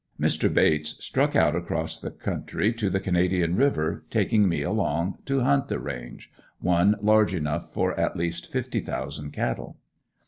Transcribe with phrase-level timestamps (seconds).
[0.19, 0.51] Mr.
[0.51, 5.67] Bates struck out across the country to the Canadian river, taking me along, to hunt
[5.67, 9.77] the range one large enough for at least fifty thousand cattle.